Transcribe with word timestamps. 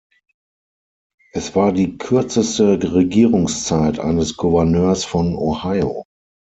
Es 1.31 1.53
war 1.55 1.71
die 1.73 1.99
kürzeste 1.99 2.95
Regierungszeit 2.95 3.99
eines 3.99 4.35
Gouverneurs 4.35 5.05
von 5.05 5.35
Ohio. 5.35 6.05